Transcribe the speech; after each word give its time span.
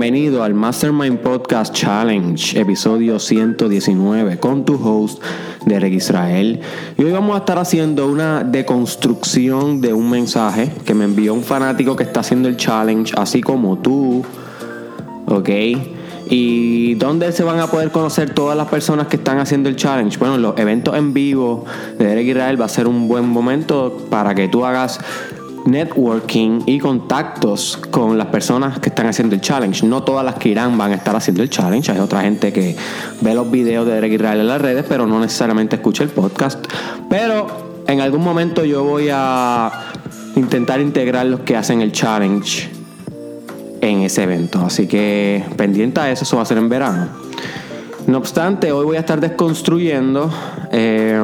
Bienvenido 0.00 0.42
al 0.42 0.54
Mastermind 0.54 1.18
Podcast 1.18 1.74
Challenge, 1.74 2.58
episodio 2.58 3.18
119, 3.18 4.38
con 4.38 4.64
tu 4.64 4.76
host, 4.82 5.22
Derek 5.66 5.92
Israel. 5.92 6.58
Y 6.96 7.04
hoy 7.04 7.12
vamos 7.12 7.34
a 7.34 7.40
estar 7.40 7.58
haciendo 7.58 8.06
una 8.06 8.42
deconstrucción 8.42 9.82
de 9.82 9.92
un 9.92 10.08
mensaje 10.08 10.72
que 10.86 10.94
me 10.94 11.04
envió 11.04 11.34
un 11.34 11.42
fanático 11.42 11.96
que 11.96 12.04
está 12.04 12.20
haciendo 12.20 12.48
el 12.48 12.56
challenge, 12.56 13.12
así 13.14 13.42
como 13.42 13.76
tú. 13.76 14.24
¿Ok? 15.26 15.50
¿Y 16.30 16.94
dónde 16.94 17.30
se 17.32 17.42
van 17.42 17.60
a 17.60 17.66
poder 17.66 17.90
conocer 17.90 18.32
todas 18.32 18.56
las 18.56 18.68
personas 18.68 19.06
que 19.08 19.16
están 19.16 19.38
haciendo 19.38 19.68
el 19.68 19.76
challenge? 19.76 20.16
Bueno, 20.18 20.38
los 20.38 20.56
eventos 20.56 20.96
en 20.96 21.12
vivo 21.12 21.66
de 21.98 22.06
Derek 22.06 22.26
Israel 22.26 22.58
va 22.58 22.64
a 22.64 22.70
ser 22.70 22.88
un 22.88 23.06
buen 23.06 23.28
momento 23.28 24.06
para 24.08 24.34
que 24.34 24.48
tú 24.48 24.64
hagas 24.64 24.98
networking 25.66 26.60
y 26.66 26.78
contactos 26.78 27.78
con 27.90 28.16
las 28.18 28.28
personas 28.28 28.78
que 28.78 28.88
están 28.88 29.06
haciendo 29.06 29.34
el 29.34 29.40
challenge. 29.40 29.86
No 29.86 30.02
todas 30.02 30.24
las 30.24 30.36
que 30.36 30.48
irán 30.48 30.76
van 30.78 30.92
a 30.92 30.94
estar 30.94 31.14
haciendo 31.14 31.42
el 31.42 31.50
challenge. 31.50 31.92
Hay 31.92 31.98
otra 31.98 32.22
gente 32.22 32.52
que 32.52 32.76
ve 33.20 33.34
los 33.34 33.50
videos 33.50 33.86
de 33.86 33.94
Derek 33.94 34.12
Israel 34.12 34.40
en 34.40 34.48
las 34.48 34.60
redes, 34.60 34.84
pero 34.88 35.06
no 35.06 35.20
necesariamente 35.20 35.76
escucha 35.76 36.02
el 36.02 36.10
podcast. 36.10 36.64
Pero 37.08 37.46
en 37.86 38.00
algún 38.00 38.22
momento 38.22 38.64
yo 38.64 38.84
voy 38.84 39.08
a 39.12 39.70
intentar 40.36 40.80
integrar 40.80 41.26
los 41.26 41.40
que 41.40 41.56
hacen 41.56 41.80
el 41.80 41.92
challenge 41.92 42.70
en 43.80 44.02
ese 44.02 44.22
evento. 44.22 44.60
Así 44.64 44.86
que 44.86 45.44
pendiente 45.56 46.00
a 46.00 46.10
eso, 46.10 46.24
eso 46.24 46.36
va 46.36 46.42
a 46.42 46.46
ser 46.46 46.58
en 46.58 46.68
verano. 46.68 47.08
No 48.06 48.18
obstante, 48.18 48.72
hoy 48.72 48.84
voy 48.84 48.96
a 48.96 49.00
estar 49.00 49.20
desconstruyendo. 49.20 50.30
Eh, 50.72 51.20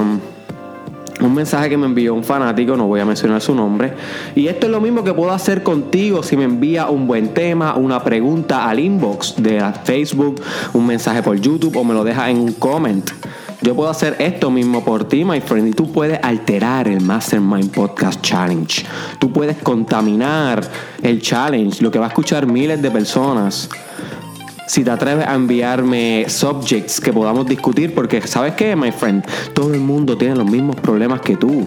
un 1.20 1.34
mensaje 1.34 1.70
que 1.70 1.76
me 1.76 1.86
envió 1.86 2.14
un 2.14 2.24
fanático, 2.24 2.76
no 2.76 2.86
voy 2.86 3.00
a 3.00 3.04
mencionar 3.04 3.40
su 3.40 3.54
nombre. 3.54 3.94
Y 4.34 4.48
esto 4.48 4.66
es 4.66 4.72
lo 4.72 4.80
mismo 4.80 5.02
que 5.02 5.14
puedo 5.14 5.32
hacer 5.32 5.62
contigo 5.62 6.22
si 6.22 6.36
me 6.36 6.44
envía 6.44 6.88
un 6.88 7.06
buen 7.06 7.32
tema, 7.32 7.74
una 7.76 8.02
pregunta 8.02 8.68
al 8.68 8.80
inbox 8.80 9.34
de 9.38 9.62
Facebook, 9.84 10.40
un 10.74 10.86
mensaje 10.86 11.22
por 11.22 11.40
YouTube 11.40 11.76
o 11.76 11.84
me 11.84 11.94
lo 11.94 12.04
deja 12.04 12.30
en 12.30 12.38
un 12.38 12.52
comment. 12.52 13.10
Yo 13.62 13.74
puedo 13.74 13.88
hacer 13.88 14.16
esto 14.18 14.50
mismo 14.50 14.84
por 14.84 15.08
ti, 15.08 15.24
my 15.24 15.40
friend, 15.40 15.68
y 15.68 15.72
tú 15.72 15.90
puedes 15.90 16.22
alterar 16.22 16.86
el 16.88 17.00
Mastermind 17.00 17.72
Podcast 17.72 18.20
Challenge. 18.20 18.84
Tú 19.18 19.32
puedes 19.32 19.56
contaminar 19.56 20.62
el 21.02 21.22
challenge, 21.22 21.82
lo 21.82 21.90
que 21.90 21.98
va 21.98 22.06
a 22.06 22.08
escuchar 22.08 22.46
miles 22.46 22.82
de 22.82 22.90
personas 22.90 23.70
si 24.66 24.84
te 24.84 24.90
atreves 24.90 25.26
a 25.26 25.34
enviarme 25.34 26.26
subjects 26.28 27.00
que 27.00 27.12
podamos 27.12 27.46
discutir, 27.46 27.94
porque 27.94 28.20
sabes 28.26 28.54
qué, 28.54 28.76
my 28.76 28.92
friend, 28.92 29.24
todo 29.54 29.72
el 29.72 29.80
mundo 29.80 30.16
tiene 30.16 30.36
los 30.36 30.50
mismos 30.50 30.76
problemas 30.76 31.20
que 31.20 31.36
tú. 31.36 31.66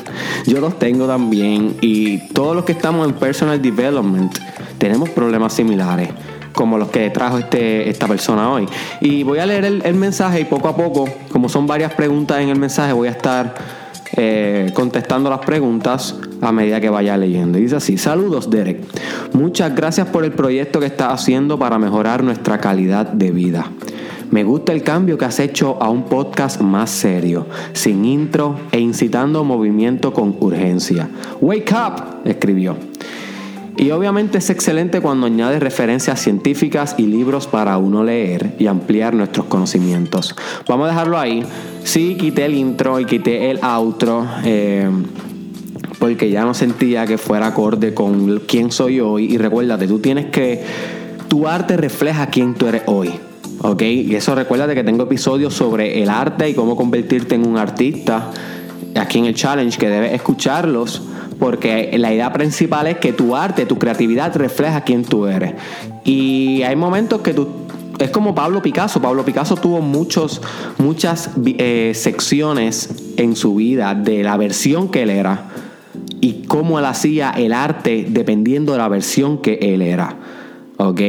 Yo 0.46 0.60
los 0.60 0.78
tengo 0.78 1.06
también 1.06 1.76
y 1.80 2.18
todos 2.28 2.56
los 2.56 2.64
que 2.64 2.72
estamos 2.72 3.06
en 3.06 3.14
personal 3.14 3.60
development 3.60 4.36
tenemos 4.78 5.10
problemas 5.10 5.52
similares 5.52 6.08
como 6.52 6.76
los 6.76 6.88
que 6.88 7.08
trajo 7.10 7.38
este, 7.38 7.88
esta 7.88 8.08
persona 8.08 8.50
hoy. 8.50 8.66
Y 9.00 9.22
voy 9.22 9.38
a 9.38 9.46
leer 9.46 9.64
el, 9.64 9.94
mensaje 9.94 10.40
y 10.40 10.44
poco 10.44 10.66
a 10.66 10.76
poco, 10.76 11.08
como 11.30 11.48
son 11.48 11.68
varias 11.68 11.92
preguntas 11.92 12.40
en 12.40 12.48
el 12.48 12.58
mensaje, 12.58 12.92
voy 12.92 13.06
a 13.06 13.12
estar 13.12 13.54
eh, 14.16 14.72
contestando 14.74 15.30
las 15.30 15.38
preguntas 15.40 16.16
a 16.40 16.52
medida 16.52 16.80
que 16.80 16.90
vaya 16.90 17.16
leyendo. 17.16 17.58
dice 17.58 17.76
así, 17.76 17.98
saludos 17.98 18.50
Derek, 18.50 18.80
muchas 19.32 19.74
gracias 19.74 20.08
por 20.08 20.24
el 20.24 20.32
proyecto 20.32 20.80
que 20.80 20.86
estás 20.86 21.12
haciendo 21.12 21.58
para 21.58 21.78
mejorar 21.78 22.22
nuestra 22.22 22.58
calidad 22.58 23.06
de 23.06 23.30
vida. 23.30 23.70
Me 24.30 24.44
gusta 24.44 24.72
el 24.72 24.82
cambio 24.82 25.16
que 25.16 25.24
has 25.24 25.40
hecho 25.40 25.78
a 25.80 25.88
un 25.88 26.02
podcast 26.04 26.60
más 26.60 26.90
serio, 26.90 27.46
sin 27.72 28.04
intro 28.04 28.56
e 28.72 28.78
incitando 28.78 29.42
movimiento 29.42 30.12
con 30.12 30.36
urgencia. 30.38 31.08
Wake 31.40 31.72
up, 31.72 32.28
escribió. 32.28 32.76
Y 33.78 33.92
obviamente 33.92 34.38
es 34.38 34.50
excelente 34.50 35.00
cuando 35.00 35.26
añades 35.26 35.60
referencias 35.60 36.20
científicas 36.20 36.96
y 36.98 37.06
libros 37.06 37.46
para 37.46 37.78
uno 37.78 38.02
leer 38.02 38.56
y 38.58 38.66
ampliar 38.66 39.14
nuestros 39.14 39.46
conocimientos. 39.46 40.34
Vamos 40.66 40.86
a 40.86 40.90
dejarlo 40.90 41.16
ahí. 41.16 41.44
Sí, 41.84 42.16
quité 42.16 42.46
el 42.46 42.54
intro 42.54 42.98
y 42.98 43.04
quité 43.04 43.50
el 43.50 43.60
outro. 43.62 44.26
Eh, 44.44 44.90
porque 45.98 46.30
ya 46.30 46.44
no 46.44 46.54
sentía 46.54 47.06
que 47.06 47.18
fuera 47.18 47.48
acorde 47.48 47.94
con 47.94 48.40
quién 48.46 48.70
soy 48.70 49.00
hoy. 49.00 49.32
Y 49.32 49.38
recuérdate, 49.38 49.86
tú 49.86 49.98
tienes 49.98 50.26
que. 50.26 50.62
Tu 51.28 51.46
arte 51.46 51.76
refleja 51.76 52.28
quién 52.28 52.54
tú 52.54 52.66
eres 52.66 52.82
hoy. 52.86 53.10
¿Ok? 53.60 53.82
Y 53.82 54.14
eso 54.14 54.34
recuérdate 54.34 54.74
que 54.74 54.84
tengo 54.84 55.04
episodios 55.04 55.52
sobre 55.52 56.02
el 56.02 56.08
arte 56.08 56.48
y 56.48 56.54
cómo 56.54 56.76
convertirte 56.76 57.34
en 57.34 57.46
un 57.46 57.58
artista 57.58 58.30
aquí 58.94 59.18
en 59.18 59.26
el 59.26 59.34
challenge 59.34 59.78
que 59.78 59.88
debes 59.88 60.12
escucharlos 60.12 61.02
porque 61.38 61.96
la 61.98 62.12
idea 62.12 62.32
principal 62.32 62.86
es 62.88 62.98
que 62.98 63.12
tu 63.12 63.36
arte, 63.36 63.66
tu 63.66 63.78
creatividad 63.78 64.34
refleja 64.36 64.80
quién 64.82 65.04
tú 65.04 65.26
eres. 65.26 65.54
Y 66.04 66.62
hay 66.62 66.74
momentos 66.74 67.20
que 67.20 67.32
tú 67.32 67.48
es 67.98 68.10
como 68.10 68.34
Pablo 68.34 68.62
Picasso. 68.62 69.00
Pablo 69.00 69.24
Picasso 69.24 69.56
tuvo 69.56 69.80
muchos, 69.80 70.40
muchas 70.78 71.30
eh, 71.44 71.92
secciones 71.94 72.90
en 73.16 73.34
su 73.36 73.56
vida 73.56 73.94
de 73.94 74.22
la 74.22 74.36
versión 74.36 74.88
que 74.88 75.02
él 75.02 75.10
era 75.10 75.48
y 76.20 76.44
cómo 76.46 76.78
él 76.78 76.84
hacía 76.84 77.30
el 77.30 77.52
arte 77.52 78.06
dependiendo 78.08 78.72
de 78.72 78.78
la 78.78 78.88
versión 78.88 79.38
que 79.38 79.58
él 79.60 79.82
era. 79.82 80.16
¿Ok? 80.76 81.00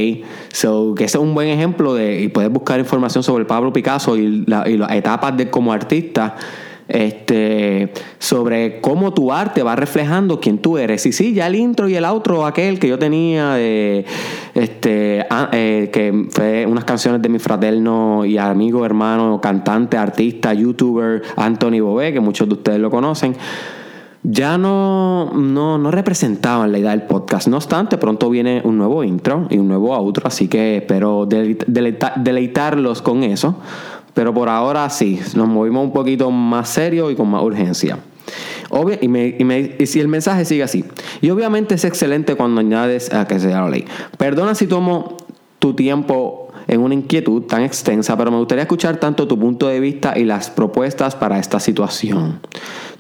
So, 0.52 0.96
que 0.96 1.04
ese 1.06 1.18
es 1.18 1.24
un 1.24 1.36
buen 1.36 1.48
ejemplo 1.48 1.94
de. 1.94 2.22
Y 2.22 2.28
puedes 2.30 2.52
buscar 2.52 2.80
información 2.80 3.24
sobre 3.24 3.46
Pablo 3.46 3.72
Picasso 3.72 4.18
y, 4.18 4.46
las 4.46 4.68
etapas 4.68 5.38
de 5.38 5.50
como 5.50 5.72
artista 5.72 6.36
este, 6.90 7.94
sobre 8.18 8.82
cómo 8.82 9.14
tu 9.14 9.32
arte 9.32 9.62
va 9.62 9.76
reflejando 9.76 10.40
quién 10.40 10.58
tú 10.58 10.80
eres. 10.80 11.06
Y 11.06 11.12
sí, 11.12 11.34
ya 11.34 11.46
el 11.46 11.56
intro 11.56 11.88
y 11.88 11.96
el 11.96 12.04
outro, 12.04 12.48
aquel 12.48 12.80
que 12.80 12.88
yo 12.88 12.98
tenía 12.98 13.54
de, 13.54 14.06
este, 14.56 15.24
eh, 15.52 15.90
que 15.94 16.26
fue 16.32 16.66
unas 16.66 16.84
canciones 16.84 17.22
de 17.22 17.30
mi 17.30 17.38
fraterno 17.38 18.26
y 18.26 18.40
amigo, 18.40 18.84
hermano, 18.84 19.40
cantante, 19.40 19.98
artista, 19.98 20.52
youtuber, 20.52 21.22
Anthony 21.36 21.80
Bobé, 21.80 22.12
que 22.12 22.20
muchos 22.20 22.48
de 22.50 22.56
ustedes 22.56 22.80
lo 22.80 22.90
conocen 22.90 23.36
ya 24.24 24.58
no, 24.58 25.32
no, 25.34 25.78
no, 25.78 25.92
representaban 25.92 26.72
la 26.72 26.80
idea 26.80 26.92
del 26.92 27.04
podcast. 27.04 27.48
No 27.48 27.58
obstante, 27.58 27.98
pronto 27.98 28.30
viene 28.30 28.62
un 28.66 28.78
nuevo 28.78 29.04
intro 29.04 29.48
y 29.50 29.58
un 29.58 29.68
nuevo 29.68 29.94
outro, 29.96 30.28
así 30.28 30.48
que 30.48 30.78
espero 30.78 31.26
deleitarlos 31.26 33.02
con 33.02 33.24
eso. 33.24 33.56
Pero 34.14 34.34
por 34.34 34.50
ahora 34.50 34.90
sí, 34.90 35.20
nos 35.36 35.48
movimos 35.48 35.86
un 35.86 35.94
poquito 35.94 36.30
más 36.32 36.68
serio 36.70 37.10
y 37.12 37.16
con 37.16 37.30
más 37.30 37.44
urgencia. 37.44 38.00
y, 39.02 39.86
si 39.86 40.00
el 40.00 40.08
mensaje 40.10 40.44
sigue 40.44 40.64
así. 40.64 40.84
Y 41.22 41.30
obviamente 41.30 41.76
es 41.76 41.86
excelente 41.86 42.36
cuando 42.36 42.60
añades 42.60 43.14
a 43.14 43.26
que 43.26 43.40
sea 43.40 43.62
la 43.62 43.70
ley. 43.70 43.86
Perdona 44.18 44.56
si 44.56 44.68
tomo 44.68 45.16
tu 45.60 45.74
tiempo 45.74 46.49
en 46.70 46.82
una 46.82 46.94
inquietud 46.94 47.42
tan 47.44 47.64
extensa, 47.64 48.16
pero 48.16 48.32
me 48.32 48.38
gustaría 48.38 48.62
escuchar 48.62 48.98
tanto 48.98 49.28
tu 49.28 49.38
punto 49.38 49.68
de 49.68 49.80
vista 49.80 50.18
y 50.18 50.24
las 50.24 50.52
propuestas 50.52 51.16
para 51.16 51.40
esta 51.40 51.60
situación. 51.60 52.40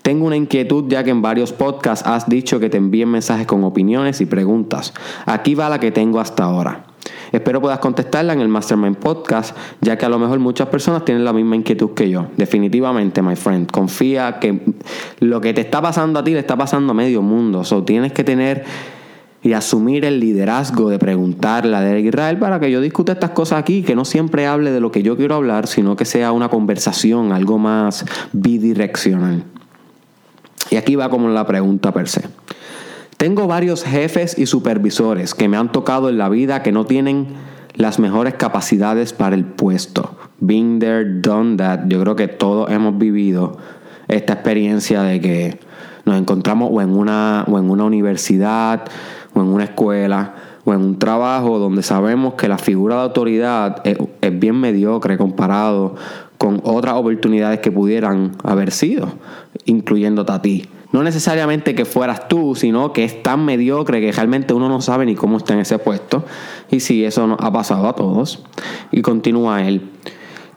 Tengo 0.02 0.26
una 0.26 0.36
inquietud 0.36 0.86
ya 0.88 1.04
que 1.04 1.12
en 1.12 1.22
varios 1.22 1.54
podcasts 1.54 2.08
has 2.08 2.28
dicho 2.28 2.60
que 2.60 2.70
te 2.70 2.78
envíen 2.78 3.10
mensajes 3.10 3.46
con 3.46 3.64
opiniones 3.64 4.22
y 4.22 4.26
preguntas. 4.26 4.94
Aquí 5.26 5.54
va 5.54 5.70
la 5.70 5.80
que 5.80 5.92
tengo 5.92 6.20
hasta 6.20 6.46
ahora. 6.46 6.86
Espero 7.32 7.62
puedas 7.62 7.78
contestarla 7.78 8.34
en 8.34 8.42
el 8.42 8.48
Mastermind 8.48 8.98
Podcast, 8.98 9.56
ya 9.82 9.98
que 9.98 10.06
a 10.06 10.10
lo 10.10 10.18
mejor 10.18 10.40
muchas 10.40 10.68
personas 10.70 11.06
tienen 11.06 11.24
la 11.24 11.32
misma 11.32 11.56
inquietud 11.56 11.92
que 11.92 12.10
yo. 12.10 12.26
Definitivamente, 12.38 13.22
my 13.22 13.36
friend, 13.36 13.70
confía 13.70 14.40
que 14.40 14.62
lo 15.20 15.40
que 15.40 15.54
te 15.54 15.62
está 15.62 15.80
pasando 15.80 16.20
a 16.20 16.24
ti 16.24 16.32
le 16.32 16.40
está 16.40 16.58
pasando 16.58 16.92
a 16.92 16.96
medio 16.96 17.22
mundo. 17.22 17.64
So, 17.64 17.84
tienes 17.84 18.14
que 18.14 18.24
tener 18.24 18.66
y 19.42 19.54
asumir 19.54 20.04
el 20.04 20.20
liderazgo 20.20 20.90
de 20.90 21.00
preguntarle 21.00 21.76
a 21.76 21.82
Derek 21.82 22.06
Israel 22.06 22.38
para 22.38 22.60
que 22.60 22.72
yo 22.72 22.82
discute 22.82 23.14
estas 23.14 23.32
cosas 23.32 23.60
aquí, 23.60 23.84
que 23.84 23.96
no 23.96 24.04
siempre 24.04 24.46
hable 24.48 24.72
de 24.72 24.82
lo 24.82 24.92
que 24.92 25.02
yo 25.02 25.16
quiero 25.16 25.36
hablar, 25.36 25.68
sino 25.68 25.96
que 25.96 26.06
sea 26.06 26.32
una 26.32 26.50
conversación, 26.50 27.32
algo 27.32 27.58
más 27.58 28.06
bidireccional. 28.34 29.44
Y 30.72 30.76
aquí 30.76 30.96
va 30.96 31.10
como 31.10 31.30
la 31.30 31.48
pregunta 31.48 31.94
per 31.94 32.10
se. 32.10 32.24
Tengo 33.18 33.48
varios 33.48 33.84
jefes 33.84 34.38
y 34.38 34.46
supervisores 34.46 35.34
que 35.34 35.48
me 35.48 35.58
han 35.58 35.72
tocado 35.72 36.10
en 36.10 36.18
la 36.18 36.30
vida 36.30 36.62
que 36.62 36.72
no 36.72 36.86
tienen 36.86 37.28
las 37.76 38.00
mejores 38.00 38.36
capacidades 38.36 39.14
para 39.14 39.36
el 39.36 39.46
puesto. 39.46 40.18
Been 40.40 40.80
there, 40.80 41.20
done 41.22 41.58
that. 41.58 41.82
Yo 41.88 42.02
creo 42.02 42.16
que 42.16 42.28
todos 42.28 42.70
hemos 42.72 42.98
vivido 42.98 43.58
esta 44.08 44.34
experiencia 44.34 45.02
de 45.04 45.22
que 45.22 45.60
nos 46.06 46.18
encontramos 46.18 46.70
o 46.72 46.82
en 46.82 46.90
una, 46.90 47.46
o 47.48 47.58
en 47.60 47.70
una 47.70 47.84
universidad, 47.84 48.86
o 49.34 49.42
en 49.42 49.48
una 49.48 49.66
escuela, 49.66 50.34
o 50.66 50.74
en 50.74 50.82
un 50.82 51.00
trabajo 51.00 51.60
donde 51.60 51.84
sabemos 51.84 52.34
que 52.36 52.48
la 52.48 52.58
figura 52.58 52.96
de 52.96 53.02
autoridad 53.02 53.82
es, 53.84 53.98
bien 54.40 54.60
mediocre 54.60 55.18
comparado 55.18 55.96
con 56.38 56.62
otras 56.64 56.96
oportunidades 56.96 57.60
que 57.60 57.72
pudieran 57.72 58.32
haber 58.44 58.72
sido, 58.72 59.10
incluyéndote 59.66 60.32
a 60.32 60.42
ti. 60.42 60.66
No 60.92 61.04
necesariamente 61.04 61.76
que 61.76 61.86
fueras 61.86 62.28
tú, 62.28 62.56
sino 62.56 62.94
que 62.94 63.04
es 63.04 63.22
tan 63.22 63.46
mediocre 63.46 64.02
que 64.02 64.12
realmente 64.12 64.54
uno 64.54 64.70
no 64.70 64.82
sabe 64.82 65.06
ni 65.06 65.16
cómo 65.16 65.38
está 65.38 65.54
en 65.54 65.60
ese 65.60 65.78
puesto. 65.78 66.26
Y 66.72 66.80
sí, 66.80 67.06
eso 67.06 67.38
ha 67.40 67.54
pasado 67.54 67.88
a 67.88 67.94
todos. 67.94 68.44
Y 68.92 69.04
continúa 69.04 69.68
él. 69.68 69.92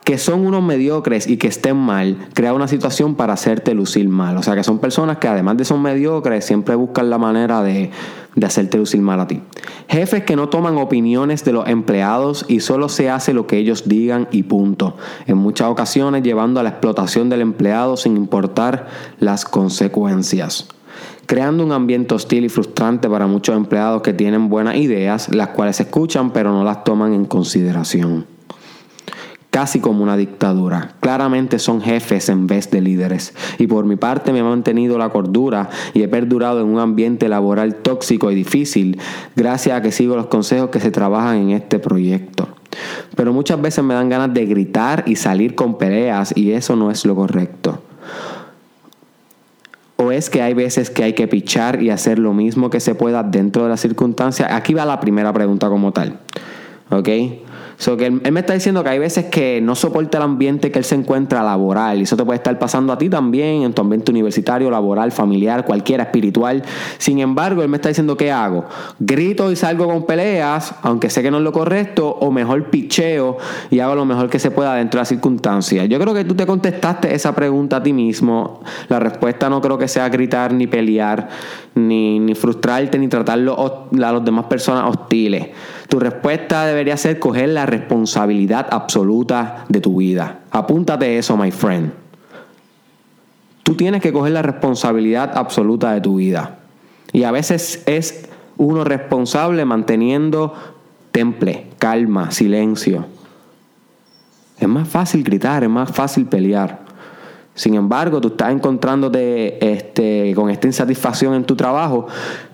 Que 0.05 0.17
son 0.17 0.47
unos 0.47 0.63
mediocres 0.63 1.29
y 1.29 1.37
que 1.37 1.49
estén 1.49 1.77
mal, 1.77 2.17
crea 2.33 2.55
una 2.55 2.67
situación 2.67 3.15
para 3.15 3.35
hacerte 3.35 3.75
lucir 3.75 4.09
mal. 4.09 4.37
O 4.39 4.43
sea, 4.43 4.55
que 4.55 4.65
son 4.65 4.79
personas 4.79 5.19
que 5.19 5.29
además 5.29 5.59
de 5.59 5.65
son 5.67 5.83
mediocres, 5.83 6.47
siempre 6.47 6.75
buscan 6.77 7.11
la 7.11 7.19
manera 7.19 7.63
de, 7.63 7.91
de 8.34 8.46
hacerte 8.46 8.79
lucir 8.79 9.00
mal 9.00 9.20
a 9.20 9.26
ti. 9.26 9.43
Jefes 9.88 10.25
que 10.25 10.37
no 10.37 10.49
toman 10.49 10.76
opiniones 10.79 11.44
de 11.44 11.52
los 11.52 11.69
empleados 11.69 12.44
y 12.49 12.61
solo 12.61 12.88
se 12.88 13.11
hace 13.11 13.32
lo 13.32 13.46
que 13.46 13.58
ellos 13.58 13.88
digan 13.88 14.29
y 14.31 14.44
punto. 14.44 14.96
En 15.26 15.37
muchas 15.37 15.69
ocasiones 15.69 16.23
llevando 16.23 16.61
a 16.61 16.62
la 16.62 16.70
explotación 16.70 17.29
del 17.29 17.43
empleado 17.43 17.96
sin 17.96 18.17
importar 18.17 18.88
las 19.19 19.44
consecuencias. 19.44 20.69
Creando 21.26 21.64
un 21.64 21.73
ambiente 21.73 22.14
hostil 22.14 22.44
y 22.44 22.49
frustrante 22.49 23.08
para 23.08 23.26
muchos 23.26 23.56
empleados 23.56 24.02
que 24.02 24.12
tienen 24.12 24.49
buenas 24.49 24.76
ideas, 24.76 25.32
las 25.35 25.49
cuales 25.49 25.78
escuchan 25.81 26.31
pero 26.31 26.52
no 26.52 26.64
las 26.64 26.85
toman 26.85 27.12
en 27.12 27.25
consideración 27.25 28.31
casi 29.52 29.81
como 29.81 30.02
una 30.02 30.16
dictadura. 30.16 30.94
Claramente 31.00 31.58
son 31.58 31.82
jefes 31.82 32.31
en 32.31 32.46
vez 32.46 32.70
de 32.70 32.81
líderes. 32.81 33.34
Y 33.58 33.66
por 33.66 33.84
mi 33.84 33.96
parte 33.96 34.32
me 34.32 34.38
he 34.38 34.43
mantenido 34.43 34.96
la 34.96 35.10
cordura 35.10 35.69
y 35.93 36.02
he 36.02 36.08
perdurado 36.08 36.62
en 36.62 36.69
un 36.69 36.81
ambiente 36.81 37.28
laboral 37.28 37.75
tóxico 37.75 38.31
y 38.31 38.34
difícil 38.34 38.99
gracias 39.37 39.76
a 39.76 39.82
que 39.82 39.93
sigo 39.93 40.16
los 40.16 40.28
consejos 40.28 40.70
que 40.70 40.81
se 40.81 40.90
trabajan 40.90 41.37
en 41.37 41.50
este 41.50 41.78
proyecto. 41.78 42.49
Pero 43.14 43.34
muchas 43.34 43.60
veces 43.60 43.84
me 43.84 43.93
dan 43.93 44.08
ganas 44.08 44.32
de 44.32 44.46
gritar 44.46 45.04
y 45.06 45.16
salir 45.16 45.54
con 45.54 45.76
peleas 45.76 46.32
y 46.34 46.52
eso 46.52 46.75
no 46.75 46.90
es 46.90 47.04
lo 47.04 47.14
correcto. 47.14 47.82
O 49.96 50.12
es 50.12 50.31
que 50.31 50.40
hay 50.40 50.54
veces 50.54 50.88
que 50.88 51.04
hay 51.04 51.12
que 51.12 51.28
pichar 51.28 51.82
y 51.82 51.90
hacer 51.90 52.19
lo 52.19 52.32
mismo 52.32 52.70
que 52.70 52.81
se 52.81 52.94
pueda 52.94 53.22
dentro 53.22 53.64
de 53.64 53.69
las 53.69 53.81
circunstancias. 53.81 54.49
Aquí 54.50 54.72
va 54.72 54.87
la 54.87 54.99
primera 54.99 55.31
pregunta 55.31 55.69
como 55.69 55.93
tal. 55.93 56.20
¿Ok? 56.88 57.08
So 57.82 57.94
él, 57.94 58.23
me 58.31 58.38
está 58.38 58.52
diciendo 58.52 58.84
que 58.84 58.90
hay 58.90 59.00
veces 59.00 59.25
que 59.25 59.61
no 59.61 59.75
soporta 59.75 60.19
el 60.19 60.23
ambiente 60.23 60.70
que 60.70 60.79
él 60.79 60.84
se 60.84 60.94
encuentra 60.94 61.43
laboral. 61.43 61.99
Y 61.99 62.02
eso 62.05 62.17
te 62.17 62.25
puede 62.25 62.37
estar 62.37 62.56
pasando 62.56 62.93
a 62.93 62.96
ti 62.96 63.08
también, 63.08 63.64
en 63.64 63.73
tu 63.73 63.82
ambiente 63.82 64.12
universitario, 64.12 64.70
laboral, 64.70 65.11
familiar, 65.11 65.64
cualquiera, 65.64 66.05
espiritual. 66.05 66.62
Sin 66.99 67.19
embargo, 67.19 67.61
él 67.61 67.69
me 67.69 67.79
está 67.79 67.88
diciendo, 67.88 68.17
¿qué 68.17 68.31
hago? 68.31 68.67
Grito 69.00 69.50
y 69.50 69.56
salgo 69.56 69.88
con 69.88 70.06
peleas, 70.06 70.76
aunque 70.82 71.11
sé 71.11 71.23
que 71.23 71.32
no 71.32 71.38
es 71.38 71.43
lo 71.43 71.50
correcto, 71.50 72.08
o 72.08 72.31
mejor 72.31 72.70
picheo 72.70 73.38
y 73.69 73.81
hago 73.81 73.96
lo 73.96 74.05
mejor 74.05 74.31
que 74.31 74.38
se 74.38 74.52
pueda 74.52 74.76
dentro 74.76 74.99
de 74.99 75.00
las 75.00 75.08
circunstancias. 75.08 75.88
Yo 75.88 75.99
creo 75.99 76.14
que 76.14 76.25
tú 76.25 76.37
te 76.37 76.46
contestaste 76.46 77.12
esa 77.12 77.35
pregunta 77.35 77.78
a 77.78 77.82
ti 77.82 77.93
mismo. 77.93 78.61
La 78.90 79.00
respuesta 79.00 79.50
no 79.50 79.61
creo 79.61 79.76
que 79.76 79.88
sea 79.88 80.08
gritar 80.08 80.52
ni 80.52 80.69
pelear, 80.69 81.31
ni, 81.75 82.20
ni 82.20 82.37
frustrarte, 82.37 82.96
ni 82.96 83.08
tratarlo 83.08 83.58
a 83.58 83.88
las 83.90 84.25
demás 84.25 84.44
personas 84.44 84.88
hostiles. 84.88 85.49
Tu 85.93 86.00
respuesta 86.00 86.65
debería 86.65 86.97
ser 86.97 87.19
coger 87.19 87.50
la 87.50 87.67
responsabilidad 87.67 88.67
absoluta 88.71 89.67
de 89.69 89.83
tu 89.83 89.99
vida. 89.99 90.39
Apúntate 90.50 91.19
eso, 91.19 91.37
my 91.37 91.50
friend. 91.50 91.93
Tú 93.62 93.75
tienes 93.75 94.00
que 94.00 94.11
coger 94.11 94.33
la 94.33 94.41
responsabilidad 94.41 95.37
absoluta 95.37 95.93
de 95.93 96.00
tu 96.00 96.17
vida. 96.17 96.61
Y 97.12 97.25
a 97.25 97.31
veces 97.31 97.83
es 97.85 98.27
uno 98.56 98.85
responsable 98.85 99.67
manteniendo 99.67 100.55
temple, 101.11 101.67
calma, 101.79 102.31
silencio. 102.31 103.05
Es 104.59 104.69
más 104.69 104.88
fácil 104.88 105.23
gritar, 105.23 105.62
es 105.62 105.69
más 105.69 105.91
fácil 105.91 106.25
pelear. 106.25 106.87
Sin 107.54 107.75
embargo, 107.75 108.20
tú 108.22 108.28
estás 108.28 108.50
encontrándote 108.50 109.72
este, 109.72 110.32
con 110.34 110.49
esta 110.49 110.66
insatisfacción 110.66 111.34
en 111.34 111.44
tu 111.44 111.54
trabajo, 111.54 112.06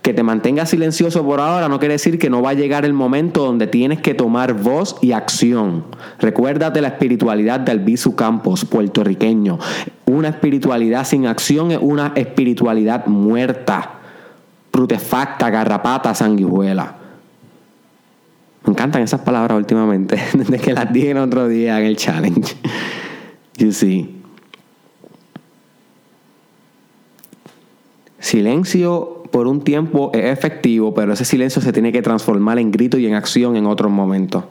que 0.02 0.12
te 0.12 0.24
mantengas 0.24 0.70
silencioso 0.70 1.24
por 1.24 1.40
ahora 1.40 1.68
no 1.68 1.78
quiere 1.78 1.94
decir 1.94 2.18
que 2.18 2.28
no 2.28 2.42
va 2.42 2.50
a 2.50 2.54
llegar 2.54 2.84
el 2.84 2.94
momento 2.94 3.44
donde 3.44 3.68
tienes 3.68 4.00
que 4.00 4.14
tomar 4.14 4.54
voz 4.54 4.96
y 5.00 5.12
acción. 5.12 5.84
Recuérdate 6.18 6.80
la 6.80 6.88
espiritualidad 6.88 7.60
de 7.60 7.70
Albizu 7.70 8.16
Campos, 8.16 8.64
puertorriqueño. 8.64 9.60
Una 10.06 10.30
espiritualidad 10.30 11.04
sin 11.04 11.26
acción 11.26 11.70
es 11.70 11.78
una 11.80 12.12
espiritualidad 12.16 13.06
muerta, 13.06 14.00
prutefacta, 14.72 15.48
garrapata, 15.48 16.12
sanguijuela. 16.12 16.96
Me 18.64 18.72
encantan 18.72 19.02
esas 19.02 19.20
palabras 19.20 19.56
últimamente, 19.56 20.20
desde 20.32 20.58
que 20.58 20.72
las 20.72 20.92
dije 20.92 21.12
el 21.12 21.18
otro 21.18 21.46
día 21.46 21.78
en 21.78 21.86
el 21.86 21.96
challenge. 21.96 22.56
You 23.58 23.72
see. 23.72 24.17
Silencio 28.28 29.22
por 29.30 29.46
un 29.46 29.62
tiempo 29.62 30.10
es 30.12 30.26
efectivo, 30.26 30.92
pero 30.92 31.14
ese 31.14 31.24
silencio 31.24 31.62
se 31.62 31.72
tiene 31.72 31.92
que 31.92 32.02
transformar 32.02 32.58
en 32.58 32.70
grito 32.70 32.98
y 32.98 33.06
en 33.06 33.14
acción 33.14 33.56
en 33.56 33.64
otros 33.64 33.90
momentos. 33.90 34.44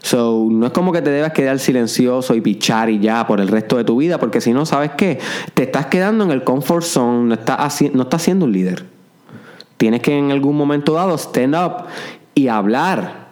So, 0.00 0.46
no 0.48 0.66
es 0.66 0.72
como 0.72 0.92
que 0.92 1.02
te 1.02 1.10
debas 1.10 1.32
quedar 1.32 1.58
silencioso 1.58 2.36
y 2.36 2.40
pichar 2.40 2.88
y 2.88 3.00
ya 3.00 3.26
por 3.26 3.40
el 3.40 3.48
resto 3.48 3.78
de 3.78 3.82
tu 3.82 3.96
vida, 3.96 4.18
porque 4.18 4.40
si 4.40 4.52
no, 4.52 4.64
¿sabes 4.64 4.92
qué? 4.96 5.18
Te 5.54 5.64
estás 5.64 5.86
quedando 5.86 6.22
en 6.22 6.30
el 6.30 6.44
comfort 6.44 6.84
zone, 6.84 7.26
no 7.26 7.34
estás, 7.34 7.82
no 7.92 8.06
siendo 8.16 8.44
un 8.44 8.52
líder. 8.52 8.84
Tienes 9.76 10.02
que 10.02 10.16
en 10.16 10.30
algún 10.30 10.56
momento 10.56 10.92
dado 10.92 11.16
stand 11.16 11.56
up 11.56 11.86
y 12.36 12.46
hablar, 12.46 13.26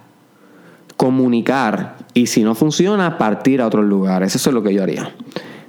comunicar, 0.97 1.99
y 2.15 2.27
si 2.27 2.43
no 2.43 2.57
funciona, 2.57 3.17
partir 3.17 3.63
a 3.63 3.69
otros 3.69 3.85
lugares. 3.85 4.35
Eso 4.35 4.51
es 4.51 4.55
lo 4.55 4.65
que 4.65 4.75
yo 4.75 4.83
haría. 4.83 5.15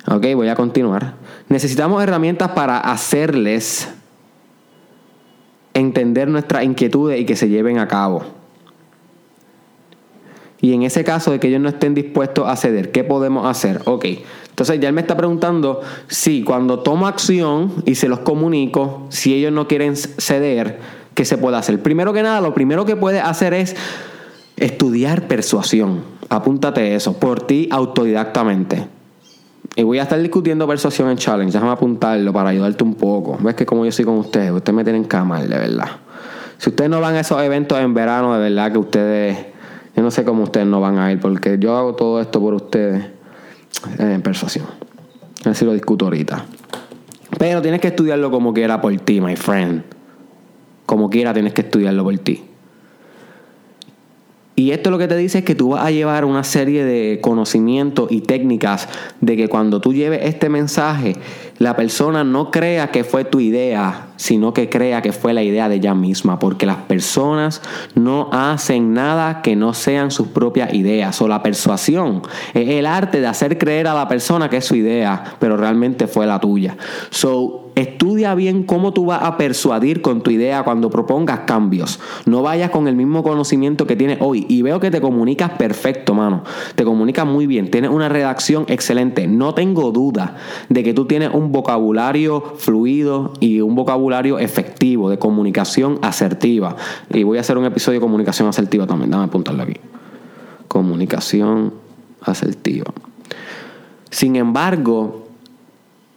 Ok, 0.07 0.25
voy 0.33 0.47
a 0.47 0.55
continuar. 0.55 1.13
Necesitamos 1.47 2.01
herramientas 2.01 2.53
para 2.53 2.79
hacerles 2.79 3.94
entender 5.75 6.27
nuestras 6.27 6.63
inquietudes 6.63 7.19
y 7.19 7.25
que 7.25 7.35
se 7.35 7.49
lleven 7.49 7.77
a 7.77 7.87
cabo. 7.87 8.23
Y 10.61 10.73
en 10.73 10.81
ese 10.81 11.03
caso 11.03 11.31
de 11.31 11.39
que 11.39 11.49
ellos 11.49 11.61
no 11.61 11.69
estén 11.69 11.93
dispuestos 11.93 12.47
a 12.47 12.55
ceder, 12.55 12.91
¿qué 12.91 13.03
podemos 13.03 13.45
hacer? 13.45 13.81
Ok, 13.85 14.05
entonces 14.49 14.79
ya 14.79 14.87
él 14.87 14.95
me 14.95 15.01
está 15.01 15.15
preguntando 15.15 15.81
si 16.07 16.43
cuando 16.43 16.79
tomo 16.79 17.05
acción 17.05 17.83
y 17.85 17.95
se 17.95 18.07
los 18.07 18.19
comunico, 18.19 19.05
si 19.09 19.35
ellos 19.35 19.51
no 19.51 19.67
quieren 19.67 19.95
ceder, 19.95 20.79
¿qué 21.13 21.25
se 21.25 21.37
puede 21.37 21.57
hacer? 21.57 21.83
Primero 21.83 22.13
que 22.13 22.23
nada, 22.23 22.41
lo 22.41 22.53
primero 22.53 22.85
que 22.85 22.95
puede 22.95 23.19
hacer 23.19 23.53
es 23.53 23.75
estudiar 24.55 25.27
persuasión. 25.27 26.03
Apúntate 26.29 26.95
eso, 26.95 27.19
por 27.19 27.45
ti 27.45 27.67
autodidactamente. 27.69 28.94
Y 29.75 29.83
voy 29.83 29.99
a 29.99 30.03
estar 30.03 30.19
discutiendo 30.19 30.67
persuasión 30.67 31.09
en 31.09 31.17
challenge. 31.17 31.53
Déjame 31.53 31.71
apuntarlo 31.71 32.31
para 32.31 32.49
ayudarte 32.49 32.83
un 32.83 32.95
poco. 32.95 33.37
Ves 33.41 33.55
que 33.55 33.65
como 33.65 33.85
yo 33.85 33.91
soy 33.91 34.05
con 34.05 34.17
ustedes, 34.17 34.51
ustedes 34.51 34.75
me 34.75 34.83
tienen 34.83 35.03
cama, 35.05 35.41
de 35.41 35.47
verdad. 35.47 35.89
Si 36.57 36.69
ustedes 36.69 36.89
no 36.89 37.01
van 37.01 37.15
a 37.15 37.21
esos 37.21 37.41
eventos 37.41 37.79
en 37.79 37.93
verano, 37.93 38.33
de 38.33 38.39
verdad 38.39 38.71
que 38.71 38.77
ustedes. 38.77 39.37
Yo 39.95 40.03
no 40.03 40.11
sé 40.11 40.23
cómo 40.25 40.43
ustedes 40.43 40.67
no 40.67 40.81
van 40.81 40.97
a 40.97 41.11
ir, 41.11 41.19
porque 41.19 41.57
yo 41.59 41.75
hago 41.75 41.95
todo 41.95 42.21
esto 42.21 42.41
por 42.41 42.53
ustedes 42.53 43.05
en 43.97 44.21
persuasión. 44.21 44.65
A 45.45 45.49
ver 45.49 45.55
si 45.55 45.65
lo 45.65 45.73
discuto 45.73 46.05
ahorita. 46.05 46.45
Pero 47.37 47.61
tienes 47.61 47.81
que 47.81 47.87
estudiarlo 47.87 48.31
como 48.31 48.53
quiera 48.53 48.81
por 48.81 48.95
ti, 48.97 49.21
my 49.21 49.35
friend. 49.35 49.83
Como 50.85 51.09
quiera 51.09 51.33
tienes 51.33 51.53
que 51.53 51.61
estudiarlo 51.61 52.03
por 52.03 52.17
ti. 52.19 52.43
Y 54.57 54.71
esto 54.71 54.89
lo 54.89 54.97
que 54.97 55.09
te 55.09 55.17
dice 55.17 55.39
es 55.39 55.43
que 55.45 55.53
tú 55.53 55.69
vas 55.69 55.85
a 55.85 55.91
llevar 55.91 56.23
una 56.23 56.45
serie 56.45 56.85
de 56.85 57.19
conocimientos 57.19 58.09
y 58.09 58.21
técnicas 58.21 58.87
de 59.19 59.35
que 59.35 59.49
cuando 59.49 59.81
tú 59.81 59.93
lleves 59.93 60.21
este 60.23 60.47
mensaje, 60.47 61.17
la 61.57 61.75
persona 61.75 62.23
no 62.23 62.51
crea 62.51 62.89
que 62.89 63.03
fue 63.03 63.25
tu 63.25 63.41
idea, 63.41 64.07
sino 64.15 64.53
que 64.53 64.69
crea 64.69 65.01
que 65.01 65.11
fue 65.11 65.33
la 65.33 65.43
idea 65.43 65.67
de 65.67 65.75
ella 65.75 65.93
misma, 65.93 66.39
porque 66.39 66.65
las 66.65 66.77
personas 66.77 67.61
no 67.95 68.29
hacen 68.31 68.93
nada 68.93 69.41
que 69.41 69.57
no 69.57 69.73
sean 69.73 70.09
sus 70.09 70.27
propias 70.27 70.73
ideas, 70.73 71.21
o 71.21 71.27
la 71.27 71.43
persuasión 71.43 72.21
es 72.53 72.69
el 72.69 72.85
arte 72.85 73.19
de 73.19 73.27
hacer 73.27 73.57
creer 73.57 73.87
a 73.87 73.93
la 73.93 74.07
persona 74.07 74.49
que 74.49 74.57
es 74.57 74.65
su 74.65 74.75
idea, 74.75 75.35
pero 75.39 75.57
realmente 75.57 76.07
fue 76.07 76.25
la 76.25 76.39
tuya. 76.39 76.77
So, 77.09 77.64
Estudia 77.75 78.33
bien 78.35 78.63
cómo 78.63 78.93
tú 78.93 79.05
vas 79.05 79.21
a 79.21 79.37
persuadir 79.37 80.01
con 80.01 80.21
tu 80.21 80.31
idea 80.31 80.63
cuando 80.63 80.89
propongas 80.89 81.41
cambios. 81.41 81.99
No 82.25 82.41
vayas 82.41 82.71
con 82.71 82.87
el 82.87 82.95
mismo 82.95 83.21
conocimiento 83.21 83.85
que 83.85 83.97
tienes 83.97 84.17
hoy. 84.21 84.45
Y 84.47 84.61
veo 84.61 84.79
que 84.79 84.91
te 84.91 85.01
comunicas 85.01 85.51
perfecto, 85.51 86.13
mano. 86.13 86.43
Te 86.75 86.85
comunicas 86.85 87.25
muy 87.27 87.47
bien. 87.47 87.69
Tienes 87.69 87.91
una 87.91 88.07
redacción 88.07 88.65
excelente. 88.69 89.27
No 89.27 89.53
tengo 89.53 89.91
duda 89.91 90.37
de 90.69 90.83
que 90.83 90.93
tú 90.93 91.05
tienes 91.05 91.31
un 91.33 91.51
vocabulario 91.51 92.55
fluido 92.57 93.33
y 93.41 93.59
un 93.59 93.75
vocabulario 93.75 94.39
efectivo 94.39 95.09
de 95.09 95.19
comunicación 95.19 95.99
asertiva. 96.01 96.77
Y 97.09 97.23
voy 97.23 97.37
a 97.37 97.41
hacer 97.41 97.57
un 97.57 97.65
episodio 97.65 97.99
de 97.99 98.01
comunicación 98.05 98.47
asertiva 98.47 98.87
también. 98.87 99.11
Dame 99.11 99.25
apuntarlo 99.25 99.63
aquí. 99.63 99.75
Comunicación 100.69 101.73
asertiva. 102.21 102.93
Sin 104.09 104.37
embargo, 104.37 105.24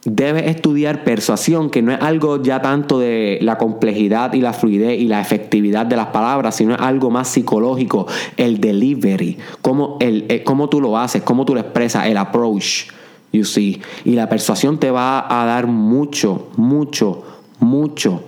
debes 0.05 0.47
estudiar 0.47 1.05
persuasión, 1.05 1.71
que 1.71 1.83
no 1.83 1.93
es 1.93 2.01
algo 2.01 2.43
ya 2.43 2.63
tanto 2.63 2.99
de 2.99 3.39
la 3.43 3.59
complejidad 3.59 4.33
y 4.33 4.41
la 4.41 4.53
fluidez 4.53 4.99
y 5.01 5.09
la 5.09 5.21
efectividad 5.21 5.87
de 5.87 5.97
las 5.97 6.09
palabras, 6.09 6.57
sino 6.57 6.75
es 6.75 6.81
algo 6.81 7.11
más 7.11 7.29
psicológico, 7.29 8.07
el 8.37 8.61
delivery, 8.61 9.39
cómo, 9.61 9.97
el, 10.01 10.27
eh, 10.29 10.43
cómo 10.45 10.69
tú 10.69 10.81
lo 10.81 10.97
haces, 10.99 11.23
cómo 11.23 11.45
tú 11.45 11.55
lo 11.55 11.61
expresas, 11.61 12.07
el 12.07 12.17
approach, 12.17 12.89
you 13.33 13.45
see. 13.45 13.81
Y 14.05 14.13
la 14.13 14.29
persuasión 14.29 14.79
te 14.79 14.91
va 14.91 15.27
a 15.29 15.45
dar 15.47 15.67
mucho, 15.67 16.49
mucho, 16.57 17.25
mucho 17.59 18.23